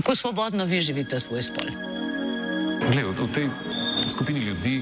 [0.00, 1.68] Kako svobodno vi živite svoj spol?
[2.92, 3.46] Glej, v, v tej
[4.08, 4.80] skupini ljudi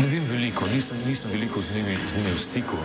[0.00, 2.76] ne vem veliko, nisem, nisem veliko z njimi, z njimi v stiku.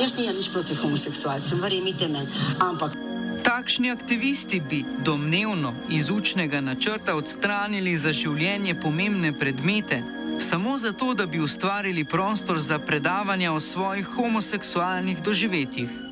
[0.00, 2.26] Jaz nimam nič proti homoseksualcem, verjemite me,
[2.58, 2.98] ampak.
[3.46, 10.02] Takšni aktivisti bi domnevno iz učnega načrta odstranili za življenje pomembne predmete,
[10.40, 16.11] samo zato, da bi ustvarili prostor za predavanja o svojih homoseksualnih doživetjih.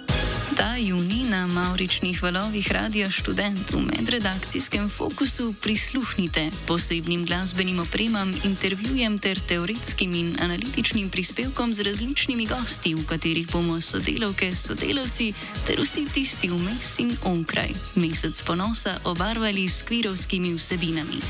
[0.57, 9.19] Ta juni na Mauričnih valovih radio študent v medredakcijskem fokusu prisluhnite posebnim glasbenim opremam, intervjujem
[9.19, 15.33] ter teoretskim in analitičnim prispevkom z različnimi gosti, v katerih bomo sodelovke, sodelavci
[15.66, 21.20] ter vsi tisti vmes in onkraj mesec ponosa obarvali s kvirovskimi vsebinami.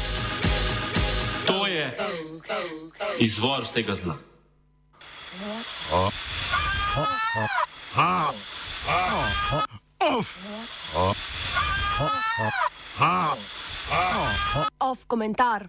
[1.46, 1.96] To je
[3.18, 4.16] izvor vsega zla.
[14.80, 15.68] Off komentar.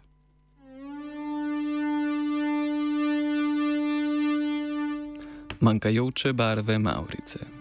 [5.60, 7.61] Manjkajoče barve Maurice.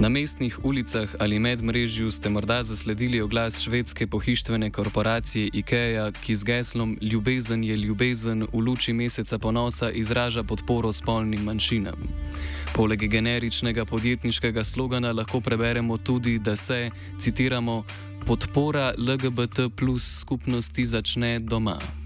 [0.00, 6.44] Na mestnih ulicah ali medmrežju ste morda zasledili oglas švedske pohištvene korporacije IKEA, ki z
[6.44, 12.00] geslom Ljubezen je ljubezen v luči meseca ponosa izraža podporo spolnim manjšinam.
[12.74, 17.84] Poleg generičnega podjetniškega slogana lahko preberemo tudi, da se, citiramo,
[18.26, 21.99] podpora LGBT plus skupnosti začne doma.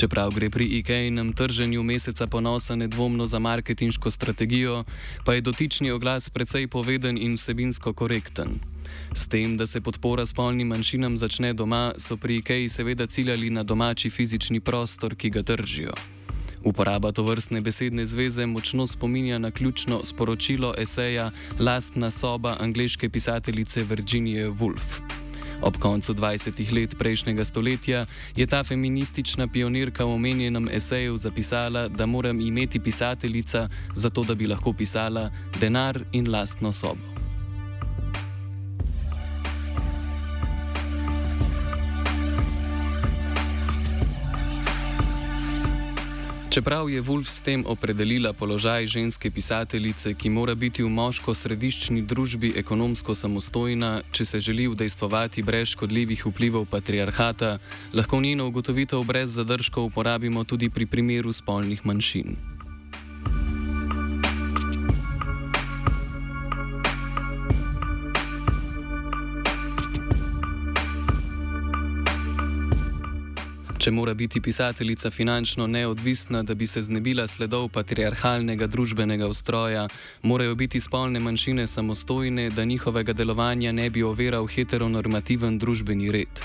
[0.00, 4.84] Čeprav gre pri IKEA-inem trženju meseca ponosa nedvomno za marketinško strategijo,
[5.24, 8.48] pa je dotični oglas precej poveden in vsebinsko korekten.
[9.12, 13.62] S tem, da se podpora spolnim manjšinam začne doma, so pri IKEA seveda ciljali na
[13.62, 15.92] domači fizični prostor, ki ga držijo.
[16.64, 23.84] Uporaba to vrstne besedne zveze močno spominja na ključno sporočilo eseja Lastna soba angleške pisateljice
[23.84, 25.19] Virginije Woolf.
[25.62, 32.06] Ob koncu 20 let prejšnjega stoletja je ta feministična pionirka v omenjenem eseju zapisala, da
[32.06, 37.19] moram imeti pisateljica, zato da bi lahko pisala denar in lastno sobo.
[46.50, 52.50] Čeprav je Wolf s tem opredelila položaj ženske pisateljice, ki mora biti v moško-središčni družbi
[52.58, 57.58] ekonomsko samostojna, če se želi udejstvovati brez škodljivih vplivov patriarhata,
[57.94, 62.49] lahko njeno ugotovitev brez zadržkov uporabimo tudi pri primeru spolnih manjšin.
[73.80, 79.86] Če mora biti pisateljica finančno neodvisna, da bi se znebila sledov patriarhalnega družbenega ustroja,
[80.22, 86.44] morajo biti spolne manjšine samostojne, da njihovega delovanja ne bi oviral heteronormativen družbeni red.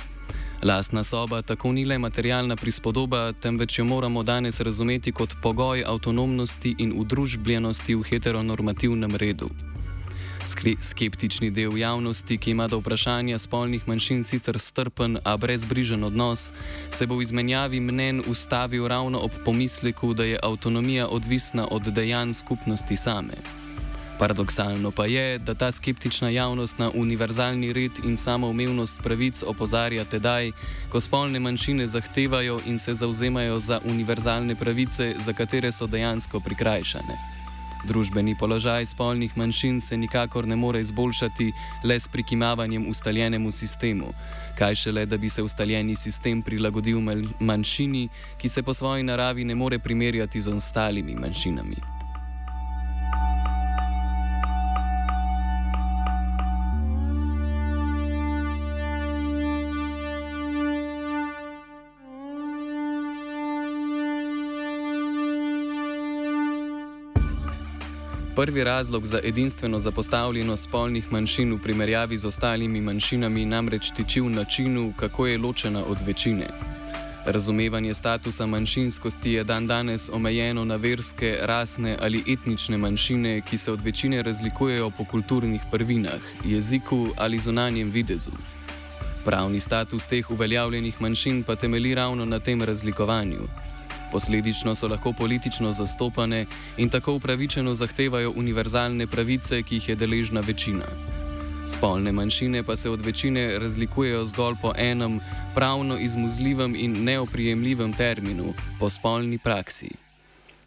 [0.64, 6.76] Lastna soba tako ni le materialna prispodoba, temveč jo moramo danes razumeti kot pogoj avtonomnosti
[6.80, 9.52] in udružbljenosti v heteronormativnem redu.
[10.82, 16.52] Skeptični del javnosti, ki ima do vprašanja spolnih manjšin sicer strpen, a brezbrižen odnos,
[16.92, 22.34] se bo v izmenjavi mnen ustavil ravno ob pomisleku, da je avtonomija odvisna od dejanj
[22.34, 23.42] skupnosti same.
[24.20, 30.52] Paradoksalno pa je, da ta skeptična javnost na univerzalni red in samoumevnost pravic opozarja tedaj,
[30.90, 37.45] ko spolne manjšine zahtevajo in se zauzemajo za univerzalne pravice, za katere so dejansko prikrajšane.
[37.86, 41.52] Družbeni položaj spolnih manjšin se nikakor ne more izboljšati
[41.84, 44.14] le s prikimavanjem ustaljenemu sistemu,
[44.58, 47.02] kaj šele, da bi se ustaljeni sistem prilagodil
[47.40, 51.95] manjšini, ki se po svoji naravi ne more primerjati z ostalimi manjšinami.
[68.36, 74.30] Prvi razlog za edinstveno zapostavljenost spolnih manjšin v primerjavi z ostalimi manjšinami namreč tiči v
[74.30, 76.50] načinu, kako je ločena od večine.
[77.26, 83.72] Razumevanje statusa manjšinskosti je dan danes omejeno na verske, rasne ali etnične manjšine, ki se
[83.72, 88.32] od večine razlikujejo po kulturnih prvinah, jeziku ali zunanjem videzu.
[89.26, 93.48] Pravni status teh uveljavljenih manjšin pa temelji ravno na tem razlikovanju.
[94.16, 96.46] Posledično so lahko politično zastopane
[96.78, 100.86] in tako upravičeno zahtevajo univerzalne pravice, ki jih je deležna večina.
[101.68, 105.20] Spolne manjšine pa se od večine razlikujejo zgolj po enem
[105.56, 110.05] pravno izmuzljivem in neoprijemljivem terminu- po spolni praksi.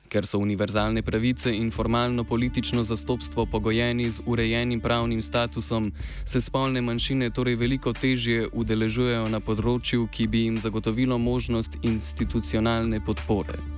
[0.08, 5.92] Ker so univerzalne pravice in formalno politično zastopstvo pogojeni z urejenim pravnim statusom,
[6.24, 13.04] se spolne manjšine torej veliko težje udeležujejo na področju, ki bi jim zagotovilo možnost institucionalne
[13.04, 13.77] podpore.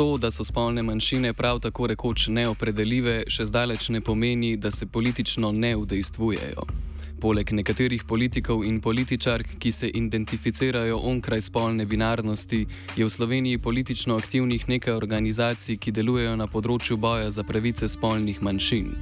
[0.00, 4.86] To, da so spolne manjšine prav tako rekoč neopredeljive, še zdaleč ne pomeni, da se
[4.86, 6.64] politično ne udejstvujejo.
[7.20, 14.16] Poleg nekaterih politikov in političark, ki se identificirajo onkraj spolne binarnosti, je v Sloveniji politično
[14.16, 18.94] aktivnih nekaj organizacij, ki delujejo na področju boja za pravice spolnih manjšin.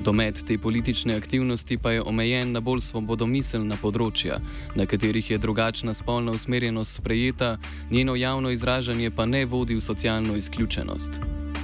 [0.00, 4.40] Domet te politične aktivnosti pa je omejen na bolj svobodomiselna področja,
[4.74, 7.58] na katerih je drugačna spolna usmerjenost sprejeta,
[7.90, 11.20] njeno javno izražanje pa ne vodi v socialno izključenost.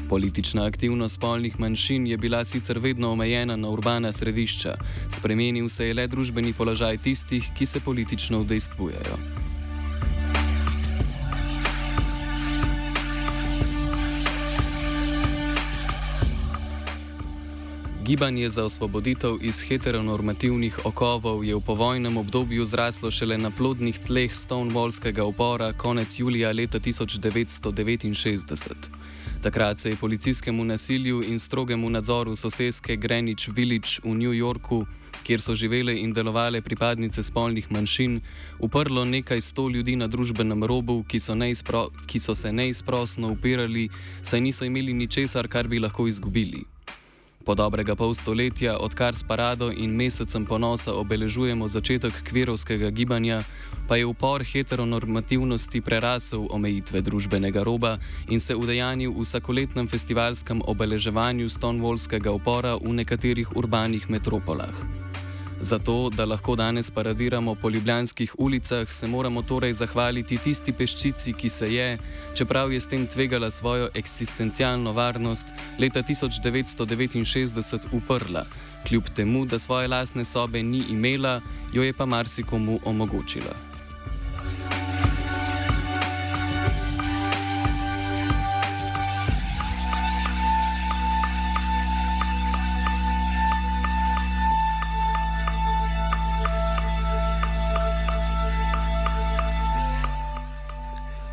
[0.08, 4.75] Politična aktivnost spolnih manjšin je bila sicer vedno omejena na urbana središča,
[5.08, 9.19] spremenil se je le družbeni položaj tistih, ki se politično udejstvujejo.
[18.06, 24.31] Gibanje za osvoboditev iz heteronormativnih okovov je v povojnem obdobju zraslo šele na plodnih tleh
[24.31, 28.75] Stonewallskega upora konec julija leta 1969.
[29.43, 34.87] Takrat se je policijskemu nasilju in strogemu nadzoru sosedske Greenwich Village v New Yorku,
[35.23, 38.21] kjer so živele in delovale pripadnice spolnih manjšin,
[38.59, 43.88] uprlo nekaj sto ljudi na družbenem robu, ki so, neizpro, ki so se neizprosno upirali,
[44.23, 46.65] saj niso imeli ničesar, kar bi lahko izgubili.
[47.46, 53.46] Po dobrega pol stoletja, odkar s parado in mesecem ponosa obeležujemo začetek kvirovskega gibanja,
[53.87, 61.46] pa je upor heteronormativnosti prerasel omejitve družbenega roba in se udejanil v vsakoletnem festivalskem obeleževanju
[61.46, 64.75] Stonewallskega upora v nekaterih urbanih metropolah.
[65.61, 71.49] Zato, da lahko danes paradiramo po ljubljanskih ulicah, se moramo torej zahvaliti tisti peščici, ki
[71.49, 71.99] se je,
[72.35, 75.49] čeprav je s tem tvegala svojo eksistencialno varnost,
[75.79, 78.44] leta 1969 uprla,
[78.88, 81.41] kljub temu, da svoje lastne sobe ni imela,
[81.73, 83.65] jo je pa marsikomu omogočila.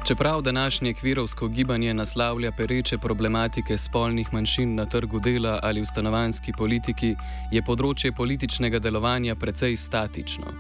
[0.08, 6.52] Čeprav današnje kvirovsko gibanje naslavlja pereče problematike spolnih manjšin na trgu dela ali v stanovanski
[6.58, 7.16] politiki,
[7.52, 10.52] je področje političnega delovanja precej statično.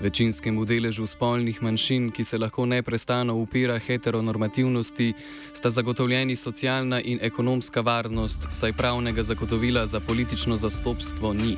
[0.00, 5.12] Večinskemu deležu spolnih manjšin, ki se lahko neprestano upira heteronormativnosti,
[5.52, 11.54] sta zagotovljeni socialna in ekonomska varnost, saj pravnega zagotovila za politično zastopstvo ni.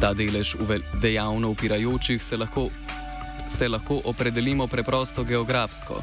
[0.00, 0.56] Ta delež
[1.02, 2.70] dejavno upirajočih se lahko,
[3.48, 6.00] se lahko opredelimo preprosto geografsko.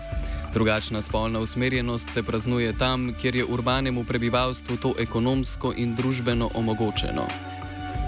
[0.55, 7.25] Drugačna spolna usmerjenost se praznuje tam, kjer je urbanemu prebivalstvu to ekonomsko in družbeno omogočeno.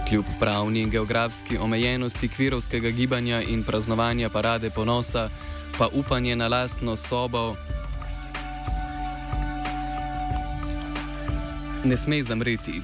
[0.09, 5.29] Kljub pravni in geografski omejenosti kvirovskega gibanja in praznovanja parade ponosa,
[5.77, 7.55] pa upanje na lastno sobo
[11.83, 12.81] ne sme zamreti.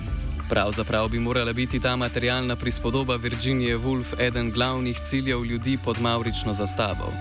[0.50, 6.54] Pravzaprav bi morala biti ta materialna prispodoba Virginije Woolf eden glavnih ciljev ljudi pod Maurično
[6.54, 7.14] zastavo.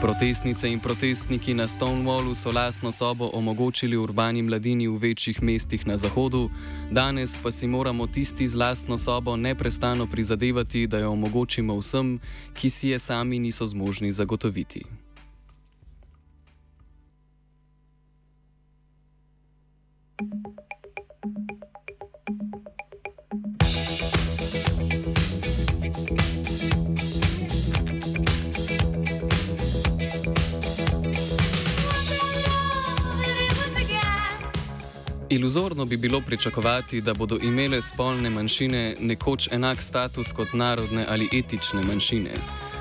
[0.00, 5.96] Protestnice in protestniki na Stonewallu so lastno sobo omogočili urbani mladini v večjih mestih na
[5.96, 6.50] zahodu,
[6.90, 12.20] danes pa si moramo tisti z lastno sobo neprestano prizadevati, da jo omogočimo vsem,
[12.54, 14.84] ki si je sami niso zmožni zagotoviti.
[35.28, 41.28] Iluzorno bi bilo pričakovati, da bodo imele spolne manjšine nekoč enak status kot narodne ali
[41.32, 42.30] etične manjšine.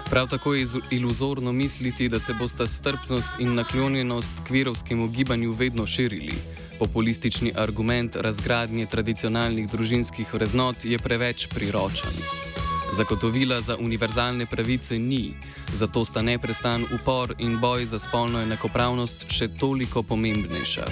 [0.10, 6.34] Prav tako je iluzorno misliti, da se bosta strpnost in naklonjenost kvirovskemu gibanju vedno širili.
[6.80, 12.14] Populistični argument razgradnje tradicionalnih družinskih vrednot je preveč priročen.
[12.94, 15.34] Zagotovila za univerzalne pravice ni,
[15.74, 20.86] zato sta neprestan upor in boj za spolno enakopravnost še toliko pomembnejša.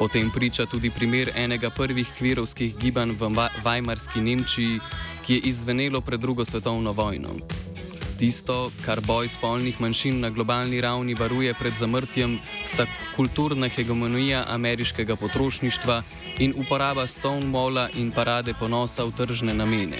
[0.00, 3.30] O tem priča tudi primer enega prvih kvirovskih gibanj v
[3.64, 4.80] Weimarski Nemčiji,
[5.26, 7.28] ki je izvenelo pred drugo svetovno vojno.
[8.18, 12.86] Tisto, kar boj spolnih manjšin na globalni ravni varuje pred zamrtjem, sta
[13.16, 16.02] kulturna hegemonija ameriškega potrošništva
[16.38, 19.98] in uporaba Stonewalla in parade ponosa v tržne namene.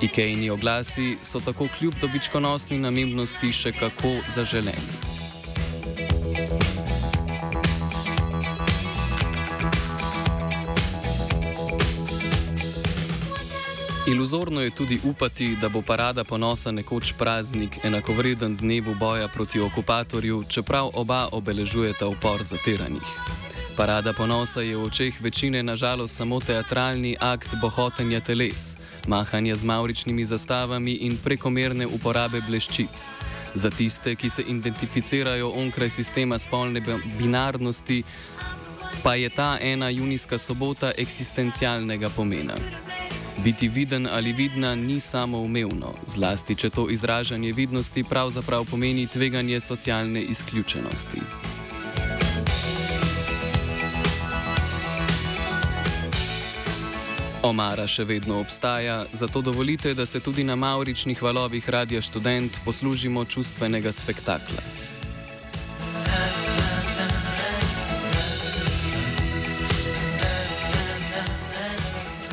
[0.00, 5.13] Ikejni oglasi so tako kljub dobičkonosni namembnosti še kako zaželeni.
[14.06, 20.44] Iluzorno je tudi upati, da bo parada ponosa nekoč praznik, enakovreden dnevu boja proti okupatorju,
[20.48, 23.02] čeprav oba obeležujeta upor zatiranih.
[23.76, 30.24] Parada ponosa je v očeh večine nažalost samo teatralni akt bohotenja teles, mahanja z mauričnimi
[30.24, 33.08] zastavami in prekomerne uporabe bleščic.
[33.54, 36.82] Za tiste, ki se identificirajo onkraj sistema spolne
[37.18, 38.02] binarnosti,
[39.02, 42.54] pa je ta ena junijska sobota eksistencialnega pomena.
[43.44, 50.22] Biti viden ali vidna ni samoumevno, zlasti če to izražanje vidnosti pravzaprav pomeni tveganje socialne
[50.22, 51.20] izključenosti.
[57.42, 63.24] Omara še vedno obstaja, zato dovolite, da se tudi na mauričnih valovih Radio Student poslužimo
[63.24, 64.83] čustvenega spektakla.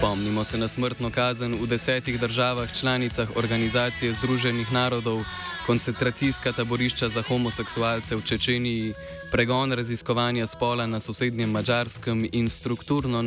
[0.01, 5.22] Spomnimo se na smrtno kazen v desetih državah članicah Organizacije Združenih narodov,
[5.65, 8.93] koncentracijska taborišča za homoseksualce v Čečeniji,
[9.31, 13.22] pregon raziskovanja spola na sosednjem Mačarskem in strukturno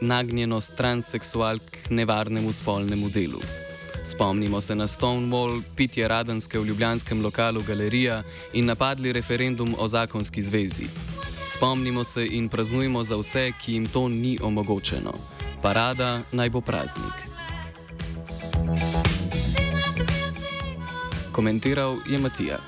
[0.00, 3.40] nagnjenost transseksualk k nevarnemu spolnemu delu.
[4.04, 10.42] Spomnimo se na Stonewall, pitje Radenske v ljubljanskem lokalu Galerija in napadli referendum o zakonski
[10.42, 10.88] zvezi.
[11.48, 15.35] Spomnimo se in praznujmo za vse, ki jim to ni omogočeno.
[15.66, 17.26] Parada naj bo praznik.
[21.34, 22.58] Komentiral je Matija.